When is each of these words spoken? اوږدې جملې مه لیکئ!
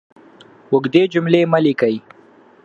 اوږدې 0.71 1.03
جملې 1.13 1.41
مه 1.51 1.59
لیکئ! 1.65 1.95